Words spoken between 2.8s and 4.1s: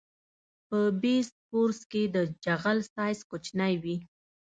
سایز کوچنی وي